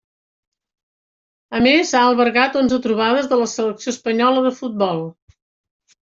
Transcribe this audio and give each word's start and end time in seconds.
A 1.57 1.59
més, 1.65 1.91
ha 1.99 1.99
albergat 2.13 2.57
onze 2.61 2.79
trobades 2.85 3.29
de 3.33 3.37
la 3.41 3.47
Selecció 3.51 3.93
Espanyola 3.97 4.41
de 4.47 4.53
futbol. 4.61 5.03